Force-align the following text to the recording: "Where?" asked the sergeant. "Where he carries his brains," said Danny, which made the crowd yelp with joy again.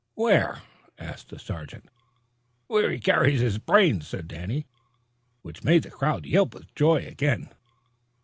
"Where?" 0.15 0.63
asked 0.97 1.29
the 1.29 1.37
sergeant. 1.37 1.85
"Where 2.65 2.89
he 2.89 2.97
carries 2.97 3.39
his 3.39 3.59
brains," 3.59 4.07
said 4.07 4.27
Danny, 4.27 4.65
which 5.43 5.63
made 5.63 5.83
the 5.83 5.91
crowd 5.91 6.25
yelp 6.25 6.55
with 6.55 6.73
joy 6.73 7.05
again. 7.05 7.53